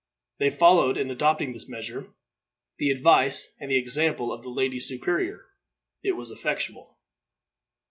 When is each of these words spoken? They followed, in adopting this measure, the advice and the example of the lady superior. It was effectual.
They 0.39 0.49
followed, 0.49 0.97
in 0.97 1.11
adopting 1.11 1.51
this 1.53 1.69
measure, 1.69 2.07
the 2.79 2.89
advice 2.89 3.53
and 3.59 3.69
the 3.69 3.77
example 3.77 4.33
of 4.33 4.41
the 4.41 4.49
lady 4.49 4.79
superior. 4.79 5.45
It 6.01 6.13
was 6.13 6.31
effectual. 6.31 6.97